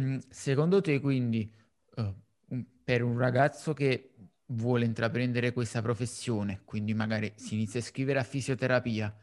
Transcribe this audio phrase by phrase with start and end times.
[0.00, 1.50] Mm, secondo te, quindi,
[1.96, 2.14] uh,
[2.84, 4.14] per un ragazzo che
[4.48, 9.14] vuole intraprendere questa professione, quindi magari si inizia a iscrivere a fisioterapia,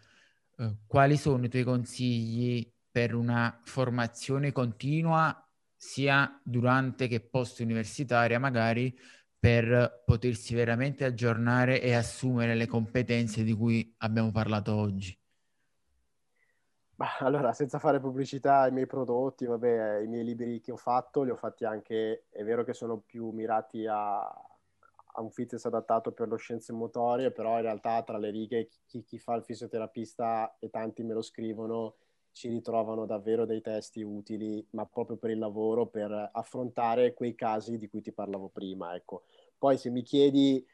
[0.58, 5.38] uh, quali sono i tuoi consigli per una formazione continua
[5.76, 8.98] sia durante che post universitaria magari
[9.38, 15.16] per potersi veramente aggiornare e assumere le competenze di cui abbiamo parlato oggi?
[17.20, 21.32] Allora, senza fare pubblicità ai miei prodotti, vabbè, i miei libri che ho fatto, li
[21.32, 26.28] ho fatti anche, è vero che sono più mirati a, a un fitness adattato per
[26.28, 30.70] lo scienze motorie, però in realtà tra le righe chi, chi fa il fisioterapista e
[30.70, 31.96] tanti me lo scrivono,
[32.32, 37.78] ci ritrovano davvero dei testi utili, ma proprio per il lavoro, per affrontare quei casi
[37.78, 38.96] di cui ti parlavo prima.
[38.96, 39.24] Ecco.
[39.58, 40.66] Poi se mi chiedi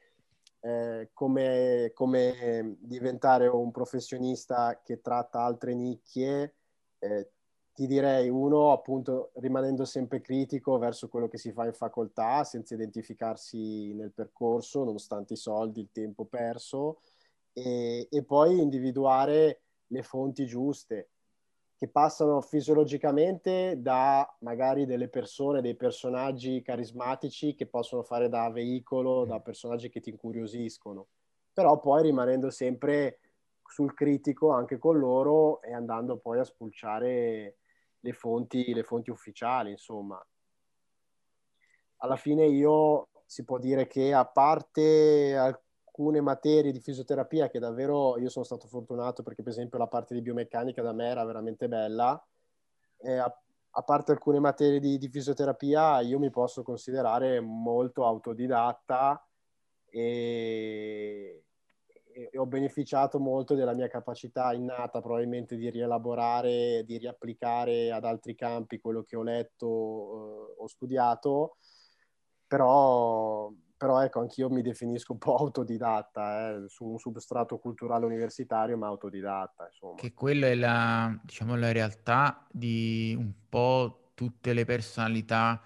[0.62, 6.56] eh, come, come, diventare un professionista che tratta altre nicchie,
[7.00, 7.32] eh,
[7.74, 12.74] ti direi uno, appunto, rimanendo sempre critico verso quello che si fa in facoltà, senza
[12.74, 17.00] identificarsi nel percorso, nonostante i soldi, il tempo perso,
[17.54, 21.10] e, e poi individuare le fonti giuste
[21.80, 29.24] che passano fisiologicamente da magari delle persone, dei personaggi carismatici che possono fare da veicolo,
[29.24, 31.08] da personaggi che ti incuriosiscono,
[31.54, 33.20] però poi rimanendo sempre
[33.66, 37.60] sul critico anche con loro e andando poi a spulciare
[37.98, 40.22] le fonti, le fonti ufficiali, insomma.
[42.02, 45.62] Alla fine io si può dire che a parte
[46.00, 50.14] alcune materie di fisioterapia che davvero io sono stato fortunato perché per esempio la parte
[50.14, 52.26] di biomeccanica da me era veramente bella.
[52.98, 59.26] E a, a parte alcune materie di, di, fisioterapia io mi posso considerare molto autodidatta
[59.90, 61.44] e,
[62.12, 68.36] e, ho beneficiato molto della mia capacità innata probabilmente di rielaborare, di riapplicare ad altri
[68.36, 71.58] campi quello che ho letto, eh, ho studiato,
[72.48, 78.78] però però ecco, anch'io mi definisco un po' autodidatta, eh, su un substrato culturale universitario,
[78.78, 79.96] ma autodidatta, insomma.
[79.96, 85.64] Che quella è la, diciamo, la realtà di un po' tutte le personalità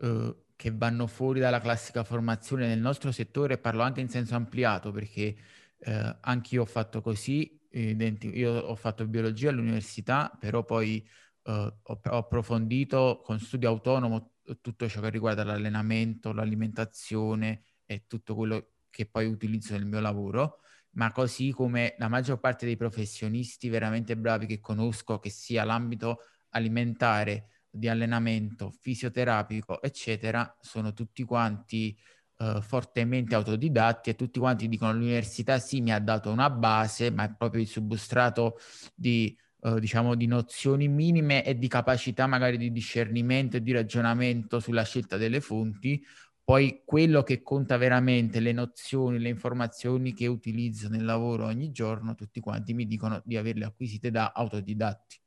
[0.00, 4.90] eh, che vanno fuori dalla classica formazione nel nostro settore, parlo anche in senso ampliato,
[4.90, 5.36] perché
[5.80, 11.06] eh, anche io ho fatto così, io ho fatto biologia all'università, però poi
[11.42, 18.72] ho, ho approfondito con studio autonomo tutto ciò che riguarda l'allenamento, l'alimentazione e tutto quello
[18.90, 20.58] che poi utilizzo nel mio lavoro,
[20.92, 26.20] ma così come la maggior parte dei professionisti veramente bravi che conosco, che sia l'ambito
[26.50, 31.96] alimentare, di allenamento, fisioterapico, eccetera, sono tutti quanti
[32.38, 37.24] uh, fortemente autodidatti e tutti quanti dicono l'università sì mi ha dato una base, ma
[37.24, 38.58] è proprio il substrato
[38.94, 44.60] di eh, diciamo, di nozioni minime e di capacità magari di discernimento e di ragionamento
[44.60, 46.02] sulla scelta delle fonti,
[46.42, 52.14] poi quello che conta veramente, le nozioni, le informazioni che utilizzo nel lavoro ogni giorno,
[52.14, 55.20] tutti quanti mi dicono di averle acquisite da autodidatti.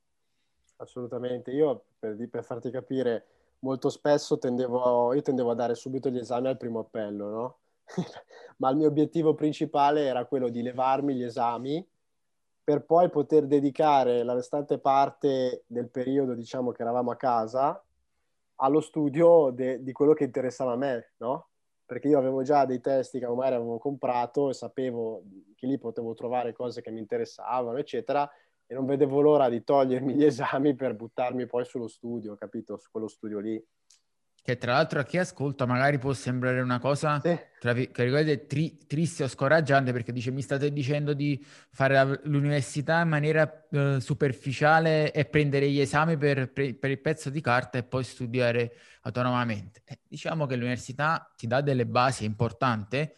[0.76, 3.26] Assolutamente, io per, per farti capire,
[3.60, 7.58] molto spesso tendevo, io tendevo a dare subito gli esami al primo appello, no?
[8.58, 11.86] Ma il mio obiettivo principale era quello di levarmi gli esami
[12.64, 17.84] per poi poter dedicare la restante parte del periodo, diciamo, che eravamo a casa,
[18.56, 21.48] allo studio de- di quello che interessava a me, no?
[21.84, 25.24] Perché io avevo già dei testi che magari avevo comprato e sapevo
[25.54, 28.28] che lì potevo trovare cose che mi interessavano, eccetera,
[28.66, 32.78] e non vedevo l'ora di togliermi gli esami per buttarmi poi sullo studio, capito?
[32.78, 33.62] Su quello studio lì.
[34.44, 37.34] Che tra l'altro a chi ascolta magari può sembrare una cosa sì.
[37.58, 43.08] tra virgolette tri- triste o scoraggiante perché dice mi state dicendo di fare l'università in
[43.08, 47.84] maniera uh, superficiale e prendere gli esami per, per, per, il pezzo di carta e
[47.84, 49.80] poi studiare autonomamente.
[49.86, 53.14] Eh, diciamo che l'università ti dà delle basi, è importante,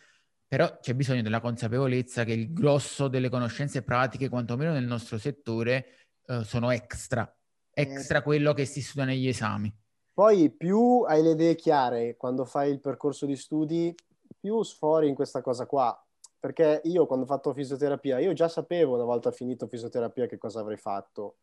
[0.47, 6.07] però c'è bisogno della consapevolezza che il grosso delle conoscenze pratiche, quantomeno nel nostro settore,
[6.27, 7.29] uh, sono extra,
[7.69, 8.23] extra eh.
[8.23, 9.77] quello che si studia negli esami.
[10.17, 13.95] Poi più hai le idee chiare quando fai il percorso di studi,
[14.41, 15.95] più sfori in questa cosa qua.
[16.41, 20.61] Perché io quando ho fatto fisioterapia, io già sapevo una volta finito fisioterapia che cosa
[20.61, 21.37] avrei fatto,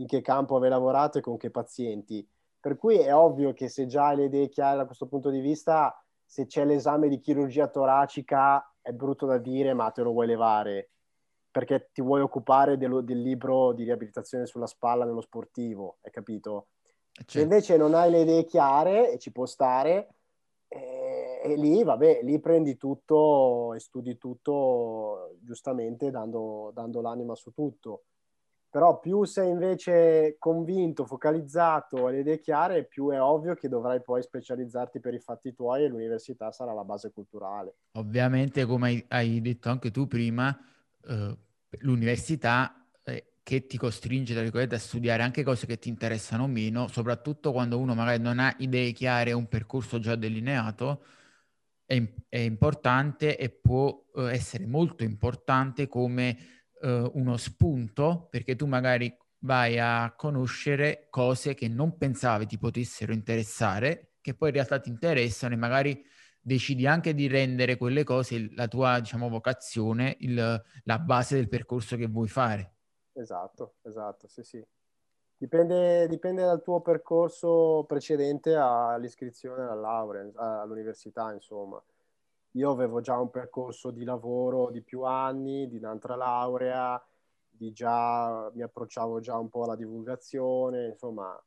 [0.00, 2.28] in che campo avrei lavorato e con che pazienti.
[2.58, 5.38] Per cui è ovvio che se già hai le idee chiare da questo punto di
[5.38, 10.26] vista, se c'è l'esame di chirurgia toracica, è brutto da dire, ma te lo vuoi
[10.26, 10.90] levare
[11.48, 16.66] perché ti vuoi occupare del, del libro di riabilitazione sulla spalla nello sportivo, hai capito?
[17.24, 20.08] Se invece non hai le idee chiare e ci può stare,
[20.68, 27.52] e, e, lì, vabbè, lì prendi tutto e studi tutto giustamente dando, dando l'anima su
[27.52, 28.04] tutto.
[28.76, 34.22] però più sei invece convinto, focalizzato, alle idee chiare, più è ovvio che dovrai poi
[34.22, 37.76] specializzarti per i fatti tuoi e l'università sarà la base culturale.
[37.92, 40.54] Ovviamente, come hai detto anche tu prima,
[41.08, 41.36] eh,
[41.78, 42.85] l'università eh,
[43.46, 47.94] che ti costringe, tra a studiare anche cose che ti interessano meno, soprattutto quando uno
[47.94, 51.04] magari non ha idee chiare, un percorso già delineato,
[51.84, 56.36] è, è importante e può eh, essere molto importante come
[56.82, 63.12] eh, uno spunto perché tu magari vai a conoscere cose che non pensavi ti potessero
[63.12, 66.04] interessare, che poi in realtà ti interessano e magari
[66.40, 71.96] decidi anche di rendere quelle cose la tua, diciamo, vocazione, il, la base del percorso
[71.96, 72.75] che vuoi fare.
[73.18, 74.62] Esatto, esatto, sì, sì.
[75.38, 80.30] Dipende, dipende dal tuo percorso precedente all'iscrizione alla laurea,
[80.62, 81.82] all'università, insomma
[82.52, 87.02] io avevo già un percorso di lavoro di più anni, di un'altra laurea,
[87.48, 91.38] di già, mi approcciavo già un po' alla divulgazione, insomma,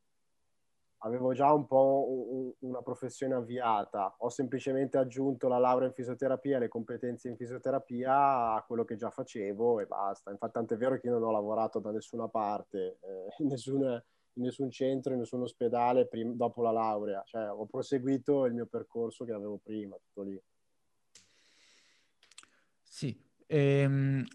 [0.99, 4.15] avevo già un po' un, una professione avviata.
[4.19, 8.95] Ho semplicemente aggiunto la laurea in fisioterapia e le competenze in fisioterapia a quello che
[8.95, 10.31] già facevo e basta.
[10.31, 13.93] Infatti, è vero che io non ho lavorato da nessuna parte, eh, in, nessuna,
[14.33, 17.21] in, nessun centro, in nessun ospedale prim- dopo la laurea.
[17.25, 20.41] Cioè, ho proseguito il mio percorso che avevo prima, tutto lì.
[22.83, 23.17] Sì,
[23.47, 24.25] ehm,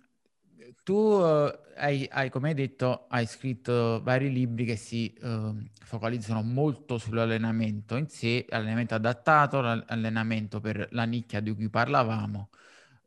[0.82, 6.42] tu uh, hai, hai, come hai detto, hai scritto vari libri che si uh, focalizzano
[6.42, 12.50] molto sull'allenamento in sé, allenamento adattato, l'allenamento per la nicchia di cui parlavamo.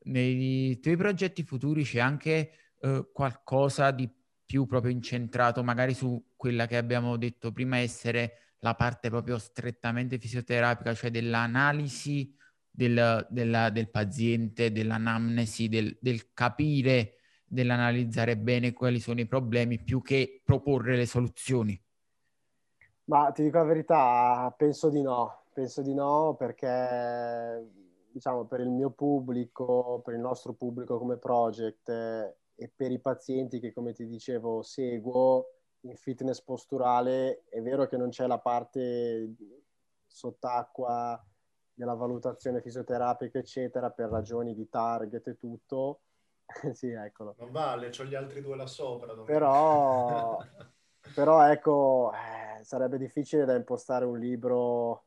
[0.03, 4.09] Nei tuoi progetti futuri c'è anche uh, qualcosa di
[4.45, 10.17] più proprio incentrato magari su quella che abbiamo detto prima essere la parte proprio strettamente
[10.17, 12.33] fisioterapica, cioè dell'analisi
[12.69, 17.16] del, della, del paziente, dell'anamnesi, del, del capire,
[17.47, 21.81] dell'analizzare bene quali sono i problemi più che proporre le soluzioni?
[23.05, 27.65] Ma ti dico la verità, penso di no, penso di no perché
[28.11, 33.59] diciamo per il mio pubblico, per il nostro pubblico come project e per i pazienti
[33.59, 35.51] che come ti dicevo seguo
[35.81, 39.35] in fitness posturale, è vero che non c'è la parte
[40.05, 41.23] sott'acqua
[41.73, 46.01] della valutazione fisioterapica, eccetera, per ragioni di target e tutto.
[46.73, 47.35] sì, eccolo.
[47.39, 49.13] Non vale, ho gli altri due là sopra.
[49.23, 50.37] Però,
[51.13, 55.05] però ecco, eh, sarebbe difficile da impostare un libro,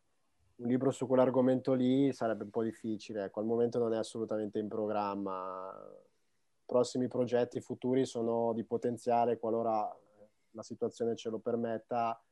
[0.57, 3.25] un libro su quell'argomento lì, sarebbe un po' difficile.
[3.25, 5.73] Ecco, al momento non è assolutamente in programma.
[5.73, 9.93] I prossimi progetti futuri sono di potenziare, qualora
[10.53, 12.23] la situazione ce lo permetta,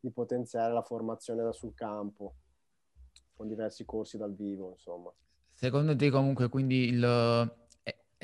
[0.00, 2.34] di potenziare la formazione da sul campo
[3.36, 5.12] con diversi corsi dal vivo, insomma.
[5.52, 7.63] Secondo te comunque quindi il,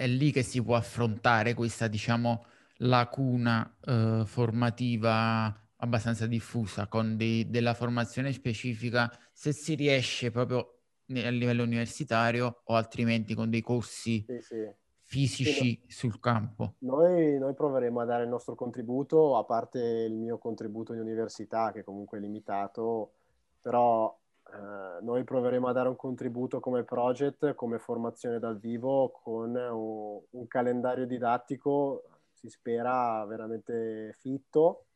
[0.00, 2.44] è, lì che si può affrontare questa, diciamo,
[2.78, 10.78] lacuna eh, formativa abbastanza diffusa con dei, della formazione specifica, se si riesce proprio
[11.12, 14.72] a livello universitario o altrimenti con dei corsi sì, sì.
[15.02, 16.76] fisici sì, sul campo.
[16.78, 21.72] Noi, noi, proveremo a dare il nostro contributo, a parte il mio contributo in università
[21.72, 23.12] che comunque è limitato,
[23.60, 24.16] però
[24.52, 30.20] Uh, noi proveremo a dare un contributo come project, come formazione dal vivo, con un,
[30.28, 32.02] un, calendario didattico,
[32.32, 34.86] si spera veramente fitto,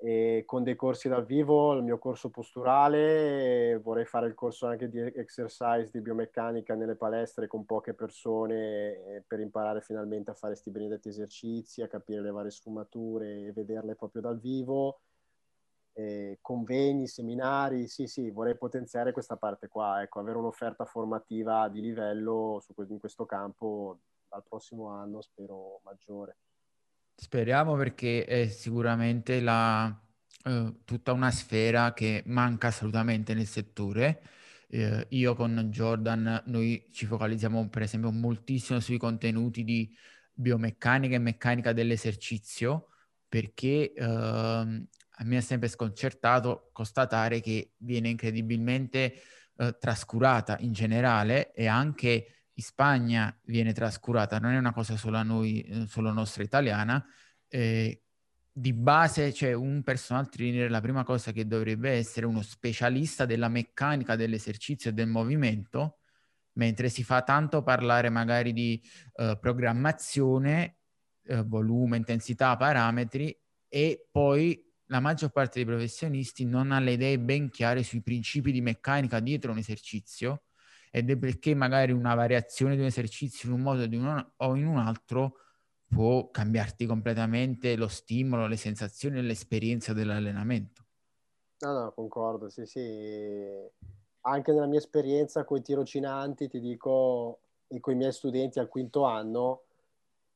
[0.00, 4.88] e con dei corsi dal vivo, il mio corso posturale, vorrei fare il corso anche
[4.88, 10.52] di exercise, di biomeccanica nelle palestre con poche persone eh, per imparare finalmente a fare
[10.52, 15.00] questi benedetti esercizi, a capire le varie sfumature e vederle proprio dal vivo
[15.98, 21.80] eh, convegni, seminari, sì, sì, vorrei potenziare questa parte qua, ecco, avere un'offerta formativa di
[21.80, 26.36] livello su, in questo campo dal prossimo anno, spero maggiore.
[27.16, 29.92] Speriamo perché è sicuramente la,
[30.44, 34.22] eh, tutta una sfera che manca assolutamente nel settore.
[34.68, 39.92] Eh, io con Jordan, noi ci focalizziamo per esempio moltissimo sui contenuti di
[40.32, 42.90] biomeccanica e meccanica dell'esercizio
[43.28, 44.86] perché eh,
[45.20, 49.14] a me è sempre sconcertato constatare che viene incredibilmente
[49.56, 55.20] eh, trascurata in generale e anche in Spagna viene trascurata, non è una cosa solo
[55.22, 57.04] noi, eh, solo nostra italiana.
[57.48, 58.02] Eh,
[58.52, 63.48] di base c'è un personal trainer, la prima cosa che dovrebbe essere uno specialista della
[63.48, 65.98] meccanica dell'esercizio e del movimento,
[66.54, 68.82] mentre si fa tanto parlare magari di
[69.14, 70.78] uh, programmazione,
[71.26, 73.36] uh, volume, intensità, parametri
[73.68, 78.52] e poi la maggior parte dei professionisti non ha le idee ben chiare sui principi
[78.52, 80.42] di meccanica dietro un esercizio
[80.90, 84.66] ed è perché magari una variazione di un esercizio in un modo un, o in
[84.66, 85.36] un altro
[85.86, 90.84] può cambiarti completamente lo stimolo, le sensazioni e l'esperienza dell'allenamento.
[91.60, 92.80] No, no, concordo, sì, sì.
[94.20, 98.68] Anche nella mia esperienza con i tirocinanti, ti dico, e con i miei studenti al
[98.68, 99.62] quinto anno,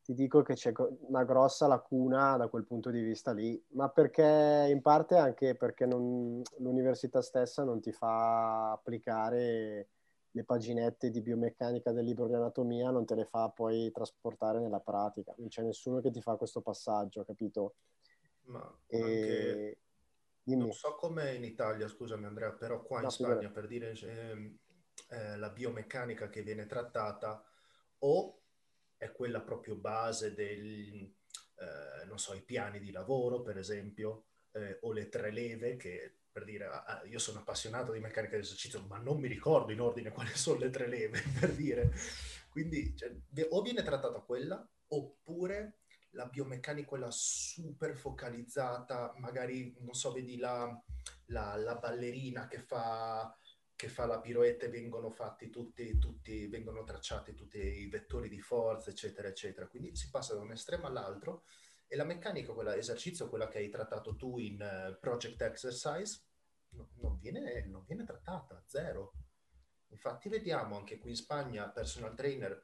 [0.02, 0.73] ti dico che c'è
[1.06, 5.87] una grossa lacuna da quel punto di vista lì, ma perché in parte anche perché
[5.87, 9.88] non, l'università stessa non ti fa applicare
[10.32, 14.80] le paginette di biomeccanica del libro di anatomia, non te le fa poi trasportare nella
[14.80, 17.75] pratica, non c'è nessuno che ti fa questo passaggio, capito?
[18.44, 19.76] Ma e...
[20.44, 24.59] Non so come in Italia, scusami Andrea, però qua no, in Spagna per dire eh,
[25.11, 27.44] eh, la biomeccanica che viene trattata
[27.99, 28.41] o
[29.02, 31.12] è quella proprio base del,
[31.56, 36.66] eh, so, piani di lavoro, per esempio, eh, o le tre leve che per dire,
[37.11, 40.71] io sono appassionato di meccanica dell'esercizio, ma non mi ricordo in ordine quali sono le
[40.71, 41.92] tre leve, per dire.
[42.49, 43.12] Quindi cioè,
[43.50, 45.80] o viene trattata quella, oppure
[46.12, 50.80] la biomeccanica quella super focalizzata, magari, non so, vedi la,
[51.26, 53.37] la, la ballerina che fa
[53.83, 58.41] che fa la piroetta e vengono fatti tutti, tutti, vengono tracciati tutti i vettori di
[58.41, 59.67] forza, eccetera, eccetera.
[59.67, 61.43] Quindi si passa da un estremo all'altro
[61.89, 66.23] e la meccanica, quella esercizio, quella che hai trattato tu in uh, Project Exercise,
[66.75, 69.15] no, non, viene, non viene trattata, zero.
[69.89, 72.62] Infatti vediamo anche qui in Spagna personal trainer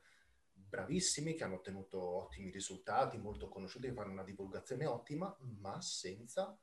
[0.52, 6.56] bravissimi che hanno ottenuto ottimi risultati, molto conosciuti, che fanno una divulgazione ottima, ma senza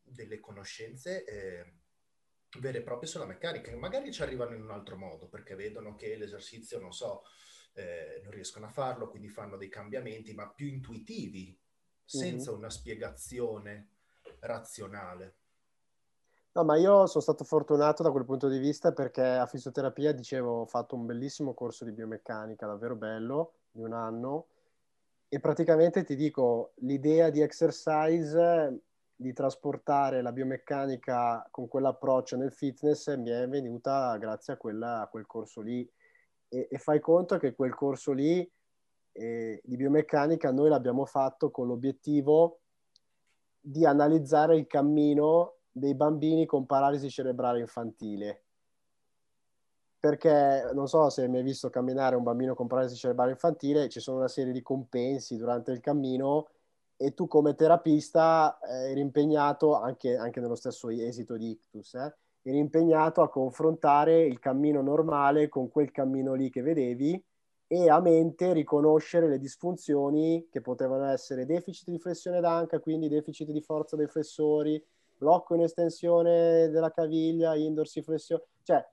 [0.00, 1.79] delle conoscenze eh,
[2.58, 5.94] vere e proprie sulla meccanica, che magari ci arrivano in un altro modo, perché vedono
[5.94, 7.22] che l'esercizio, non so,
[7.74, 11.56] eh, non riescono a farlo, quindi fanno dei cambiamenti, ma più intuitivi,
[12.04, 12.58] senza mm-hmm.
[12.58, 13.88] una spiegazione
[14.40, 15.34] razionale.
[16.52, 20.62] No, ma io sono stato fortunato da quel punto di vista perché a fisioterapia, dicevo,
[20.62, 24.46] ho fatto un bellissimo corso di biomeccanica, davvero bello, di un anno,
[25.28, 28.80] e praticamente ti dico, l'idea di exercise
[29.20, 35.08] di trasportare la biomeccanica con quell'approccio nel fitness mi è venuta grazie a, quella, a
[35.08, 35.86] quel corso lì.
[36.48, 38.50] E, e, fai conto che quel corso lì
[39.12, 42.60] eh, di biomeccanica noi l'abbiamo fatto con l'obiettivo
[43.60, 48.44] di analizzare il cammino dei bambini con paralisi cerebrale infantile.
[50.00, 54.00] Perché non so se hai mai visto camminare un bambino con paralisi cerebrale infantile, ci
[54.00, 56.48] sono una serie di compensi durante il cammino
[57.02, 62.14] e tu come terapista eh, eri impegnato, anche, anche, nello stesso esito di ictus, eh,
[62.42, 67.24] eri impegnato a confrontare il cammino normale con quel cammino lì che vedevi
[67.66, 73.50] e a mente riconoscere le disfunzioni che potevano essere deficit di flessione d'anca, quindi deficit
[73.50, 74.84] di forza dei flessori,
[75.16, 78.86] blocco in estensione della caviglia, indorsiflessione, cioè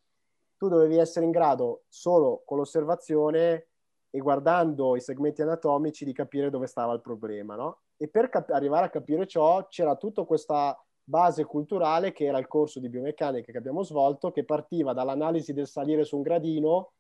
[0.55, 3.67] tu dovevi essere in grado solo con l'osservazione
[4.09, 7.79] e guardando i segmenti anatomici di capire dove stava il problema, no?
[7.98, 12.48] E per cap- arrivare a capire ciò c'era tutta questa base culturale che era il
[12.48, 16.92] corso di biomeccanica che abbiamo svolto, che partiva dall'analisi del salire su un gradino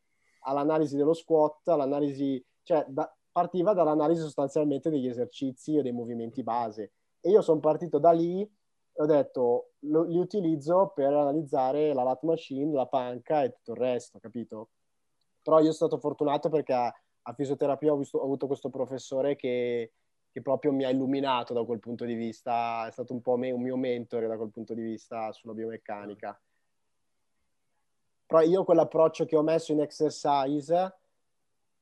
[0.41, 6.93] all'analisi dello squat, all'analisi, cioè da, partiva dall'analisi sostanzialmente degli esercizi o dei movimenti base.
[7.19, 12.03] E io sono partito da lì e ho detto, lo, li utilizzo per analizzare la
[12.03, 14.69] lat machine, la panca e tutto il resto, capito?
[15.43, 19.35] Però io sono stato fortunato perché a, a fisioterapia ho, visto, ho avuto questo professore
[19.35, 19.91] che
[20.37, 23.59] che proprio mi ha illuminato da quel punto di vista, è stato un po' un
[23.59, 26.39] mio mentore da quel punto di vista sulla biomeccanica.
[28.27, 30.95] Però io quell'approccio che ho messo in exercise,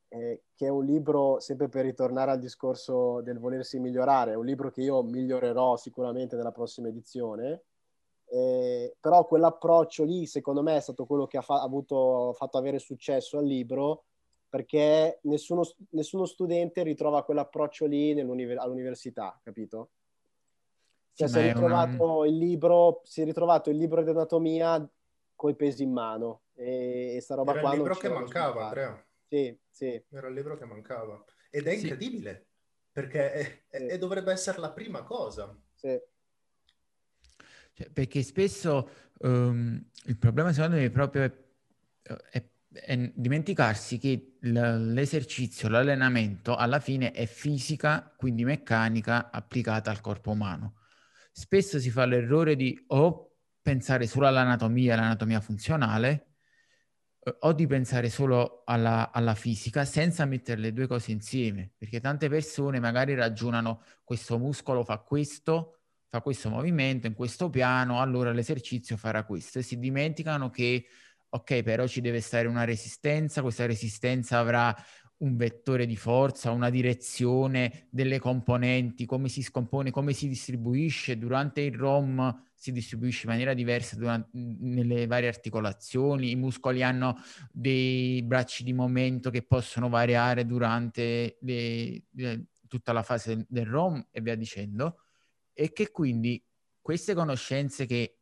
[0.07, 4.45] eh, che è un libro, sempre per ritornare al discorso del volersi migliorare, è un
[4.45, 7.63] libro che io migliorerò sicuramente nella prossima edizione,
[8.27, 12.79] eh, però quell'approccio lì secondo me è stato quello che ha fa- avuto, fatto avere
[12.79, 14.05] successo al libro
[14.49, 19.91] perché nessuno, nessuno studente ritrova quell'approccio lì all'università, capito?
[21.13, 22.27] Cioè, si è, ritrovato una...
[22.27, 24.87] il libro, si è ritrovato il libro di anatomia
[25.35, 28.65] con i pesi in mano e, e sta roba Era qua il libro che mancava,
[28.65, 29.05] Andrea.
[29.27, 30.03] Sì, sì.
[30.09, 31.23] Era il libro che mancava.
[31.49, 32.89] Ed è incredibile, sì.
[32.91, 33.97] perché è, è, sì.
[33.97, 35.57] dovrebbe essere la prima cosa.
[35.73, 35.97] Sì.
[37.73, 41.31] Cioè, perché spesso um, il problema secondo me è proprio è,
[42.01, 42.43] è è
[43.13, 50.75] dimenticarsi che l'esercizio, l'allenamento alla fine è fisica, quindi meccanica applicata al corpo umano.
[51.31, 56.35] Spesso si fa l'errore di o pensare solo all'anatomia, l'anatomia funzionale,
[57.19, 61.99] eh, o di pensare solo alla, alla, fisica senza mettere le due cose insieme, perché
[61.99, 65.79] tante persone magari ragionano questo muscolo fa questo,
[66.09, 70.85] fa questo movimento in questo piano, allora l'esercizio farà questo e si dimenticano che
[71.35, 74.73] ok, però ci deve stare una resistenza, questa resistenza avrà
[75.17, 81.17] un vettore di forza, una direzione delle componenti, come si scompone, come si distribuisce.
[81.17, 87.17] Durante il ROM si distribuisce in maniera diversa durante, nelle varie articolazioni, i muscoli hanno
[87.51, 94.07] dei bracci di momento che possono variare durante le, le, tutta la fase del ROM
[94.11, 94.99] e via dicendo,
[95.53, 96.43] e che quindi
[96.81, 98.19] queste conoscenze che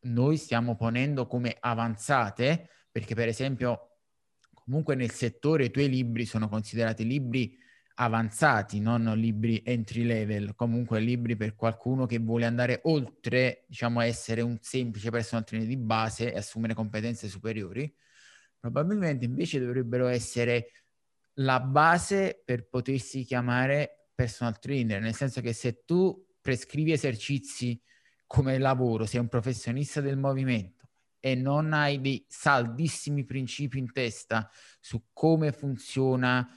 [0.00, 4.00] noi stiamo ponendo come avanzate, perché per esempio
[4.52, 7.56] comunque nel settore i tuoi libri sono considerati libri
[8.00, 14.40] avanzati, non libri entry level, comunque libri per qualcuno che vuole andare oltre, diciamo, essere
[14.40, 17.92] un semplice personal trainer di base e assumere competenze superiori,
[18.58, 20.70] probabilmente invece dovrebbero essere
[21.34, 27.80] la base per potersi chiamare personal trainer, nel senso che se tu prescrivi esercizi
[28.28, 34.48] come lavoro, sei un professionista del movimento e non hai dei saldissimi principi in testa
[34.78, 36.48] su come funziona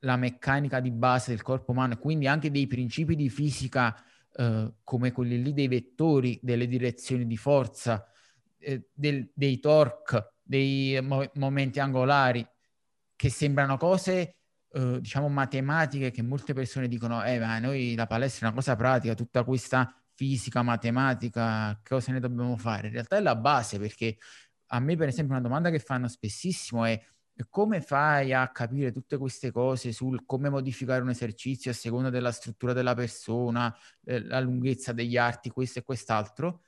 [0.00, 3.94] la meccanica di base del corpo umano quindi anche dei principi di fisica
[4.32, 8.06] eh, come quelli lì dei vettori, delle direzioni di forza,
[8.58, 12.46] eh, del, dei torque, dei mo- momenti angolari,
[13.16, 14.36] che sembrano cose,
[14.70, 18.76] eh, diciamo, matematiche che molte persone dicono, eh, ma noi la palestra è una cosa
[18.76, 22.88] pratica, tutta questa fisica, matematica, cosa ne dobbiamo fare?
[22.88, 24.16] In realtà è la base perché
[24.70, 27.00] a me, per esempio, una domanda che fanno spessissimo è
[27.50, 32.32] come fai a capire tutte queste cose sul come modificare un esercizio a seconda della
[32.32, 36.62] struttura della persona, eh, la lunghezza degli arti, questo e quest'altro?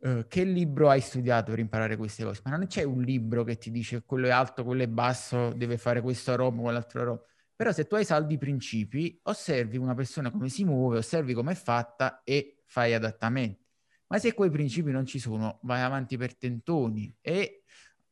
[0.00, 2.40] Eh, che libro hai studiato per imparare queste cose?
[2.44, 5.78] Ma non c'è un libro che ti dice quello è alto, quello è basso, deve
[5.78, 7.22] fare questo roba, quell'altro roba.
[7.54, 11.54] Però se tu hai saldi principi, osservi una persona come si muove, osservi come è
[11.54, 13.62] fatta e fai adattamenti.
[14.06, 17.64] Ma se quei principi non ci sono, vai avanti per tentoni e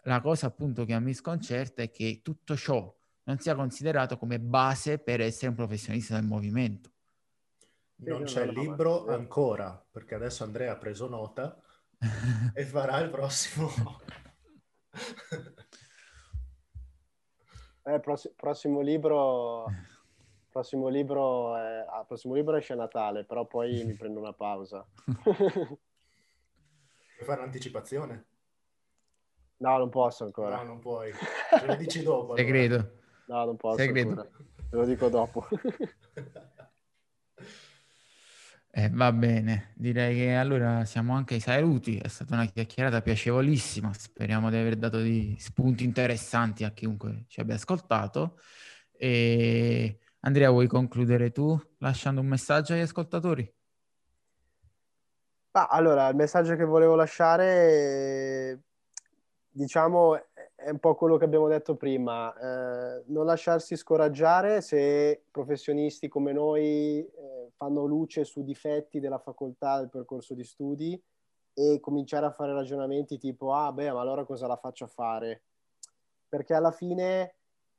[0.03, 4.39] la cosa appunto che a me sconcerta è che tutto ciò non sia considerato come
[4.39, 6.91] base per essere un professionista del movimento.
[7.97, 11.59] Non c'è il libro ancora, perché adesso Andrea ha preso nota
[12.53, 13.71] e farà il prossimo.
[17.85, 19.65] eh, pross- prossimo libro...
[20.51, 21.87] Prossimo libro, è...
[21.89, 24.85] ah, prossimo libro esce a Natale, però poi mi prendo una pausa.
[27.21, 28.27] Puoi fare un'anticipazione?
[29.59, 30.57] No, non posso ancora.
[30.57, 31.13] No, non puoi.
[31.59, 32.35] Ce lo dici dopo.
[32.35, 32.75] Segreto.
[32.75, 32.91] Allora.
[33.27, 34.31] No, non posso Segreto.
[34.71, 35.47] Te lo dico dopo.
[38.73, 43.93] Eh, va bene, direi che allora siamo anche ai saluti, è stata una chiacchierata piacevolissima,
[43.93, 48.39] speriamo di aver dato dei spunti interessanti a chiunque ci abbia ascoltato.
[48.93, 53.55] E Andrea, vuoi concludere tu lasciando un messaggio agli ascoltatori?
[55.53, 58.63] Ah, allora, il messaggio che volevo lasciare
[59.51, 60.17] diciamo,
[60.55, 66.33] è un po' quello che abbiamo detto prima, eh, non lasciarsi scoraggiare se professionisti come
[66.33, 71.01] noi eh, fanno luce su difetti della facoltà, del percorso di studi
[71.53, 75.43] e cominciare a fare ragionamenti tipo, ah beh, ma allora cosa la faccio fare?
[76.29, 77.35] Perché alla fine,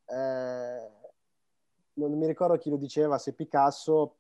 [0.05, 0.89] eh,
[2.07, 4.17] non mi ricordo chi lo diceva, se Picasso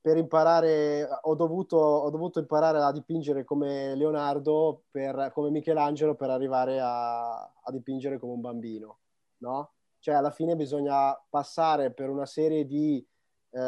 [0.00, 6.30] per imparare, ho dovuto, ho dovuto, imparare a dipingere come Leonardo, per, come Michelangelo, per
[6.30, 8.98] arrivare a, a, dipingere come un bambino,
[9.38, 9.72] no?
[9.98, 13.06] Cioè, alla fine bisogna passare per una serie di,
[13.50, 13.58] eh,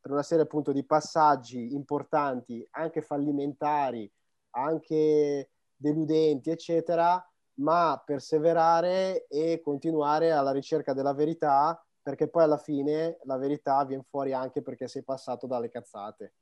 [0.00, 4.10] per una serie appunto di passaggi importanti, anche fallimentari,
[4.50, 7.24] anche deludenti, eccetera,
[7.58, 14.04] ma perseverare e continuare alla ricerca della verità perché poi alla fine la verità viene
[14.06, 16.34] fuori anche perché sei passato dalle cazzate.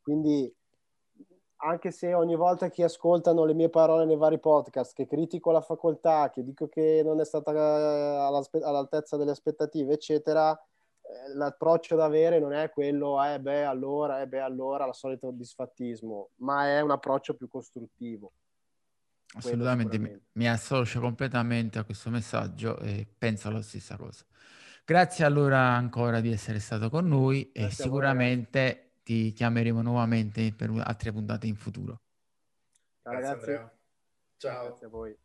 [0.00, 0.50] Quindi
[1.62, 5.60] anche se ogni volta che ascoltano le mie parole nei vari podcast, che critico la
[5.60, 10.58] facoltà, che dico che non è stata eh, all'altezza delle aspettative, eccetera,
[11.02, 15.30] eh, l'approccio da avere non è quello, eh beh allora, eh beh allora, la solito
[15.32, 18.32] disfattismo, ma è un approccio più costruttivo.
[19.34, 24.24] Assolutamente, mi, mi associo completamente a questo messaggio e penso la stessa cosa.
[24.90, 30.68] Grazie allora ancora di essere stato con noi Grazie e sicuramente ti chiameremo nuovamente per
[30.82, 32.00] altre puntate in futuro.
[33.00, 33.52] Ciao ragazzi.
[34.36, 34.64] Ciao.
[34.66, 35.16] Grazie a voi.